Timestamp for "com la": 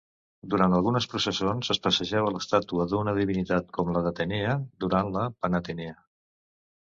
3.79-4.03